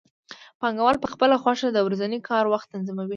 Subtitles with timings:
[0.59, 3.09] پانګوال په خپله خوښه د ورځني کار وخت تنظیموي